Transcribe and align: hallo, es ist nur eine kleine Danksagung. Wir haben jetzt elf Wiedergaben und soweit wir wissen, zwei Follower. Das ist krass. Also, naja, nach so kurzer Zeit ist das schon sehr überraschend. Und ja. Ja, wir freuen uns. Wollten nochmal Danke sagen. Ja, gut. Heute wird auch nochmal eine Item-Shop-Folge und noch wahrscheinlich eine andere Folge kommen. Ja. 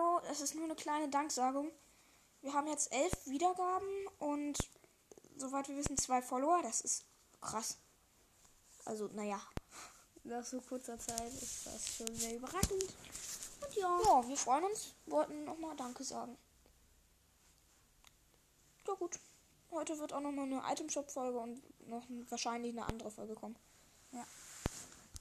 hallo, 0.00 0.20
es 0.30 0.40
ist 0.40 0.54
nur 0.54 0.64
eine 0.64 0.74
kleine 0.74 1.08
Danksagung. 1.08 1.70
Wir 2.42 2.52
haben 2.52 2.66
jetzt 2.68 2.92
elf 2.92 3.12
Wiedergaben 3.26 4.06
und 4.18 4.56
soweit 5.36 5.68
wir 5.68 5.76
wissen, 5.76 5.96
zwei 5.96 6.22
Follower. 6.22 6.62
Das 6.62 6.80
ist 6.80 7.04
krass. 7.40 7.78
Also, 8.84 9.08
naja, 9.12 9.40
nach 10.24 10.44
so 10.44 10.60
kurzer 10.60 10.98
Zeit 10.98 11.32
ist 11.34 11.66
das 11.66 11.96
schon 11.96 12.14
sehr 12.14 12.36
überraschend. 12.36 12.82
Und 12.82 13.74
ja. 13.76 14.00
Ja, 14.04 14.26
wir 14.26 14.36
freuen 14.36 14.64
uns. 14.64 14.94
Wollten 15.06 15.44
nochmal 15.44 15.76
Danke 15.76 16.02
sagen. 16.02 16.36
Ja, 18.86 18.94
gut. 18.94 19.18
Heute 19.70 19.98
wird 19.98 20.12
auch 20.12 20.20
nochmal 20.20 20.46
eine 20.46 20.62
Item-Shop-Folge 20.72 21.38
und 21.38 21.88
noch 21.88 22.04
wahrscheinlich 22.28 22.72
eine 22.72 22.86
andere 22.86 23.10
Folge 23.10 23.34
kommen. 23.34 23.56
Ja. 24.12 24.26